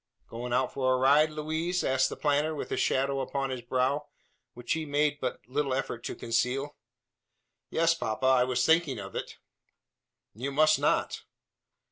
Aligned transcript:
"Going 0.29 0.51
out 0.51 0.73
for 0.73 0.95
a 0.95 0.97
ride, 0.97 1.29
Louise?" 1.29 1.83
asked 1.83 2.09
the 2.09 2.15
planter 2.17 2.55
with 2.55 2.71
a 2.71 2.75
shadow 2.75 3.19
upon 3.19 3.51
his 3.51 3.61
brow, 3.61 4.07
which 4.55 4.73
he 4.73 4.83
made 4.83 5.19
but 5.21 5.41
little 5.47 5.75
effort 5.75 6.03
to 6.05 6.15
conceal. 6.15 6.75
"Yes, 7.69 7.93
papa; 7.93 8.25
I 8.25 8.43
was 8.43 8.65
thinking 8.65 8.97
of 8.97 9.13
it." 9.15 9.37
"You 10.33 10.51
must 10.51 10.79
not." 10.79 11.21